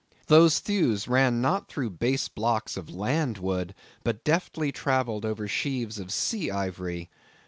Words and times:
Those 0.25 0.57
thews 0.57 1.07
ran 1.07 1.41
not 1.41 1.67
through 1.67 1.91
base 1.91 2.27
blocks 2.27 2.75
of 2.75 2.89
land 2.89 3.37
wood, 3.37 3.75
but 4.03 4.23
deftly 4.23 4.71
travelled 4.71 5.25
over 5.25 5.47
sheaves 5.47 5.99
of 5.99 6.11
sea 6.11 6.49
ivory. 6.49 7.11